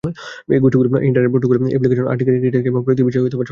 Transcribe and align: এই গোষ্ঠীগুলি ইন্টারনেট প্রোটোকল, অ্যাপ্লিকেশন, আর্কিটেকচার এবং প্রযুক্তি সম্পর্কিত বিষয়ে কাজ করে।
এই 0.55 0.59
গোষ্ঠীগুলি 0.63 0.89
ইন্টারনেট 1.07 1.31
প্রোটোকল, 1.33 1.55
অ্যাপ্লিকেশন, 1.71 2.05
আর্কিটেকচার 2.11 2.43
এবং 2.71 2.79
প্রযুক্তি 2.85 3.01
সম্পর্কিত 3.03 3.07
বিষয়ে 3.07 3.23
কাজ 3.25 3.33
করে। 3.37 3.49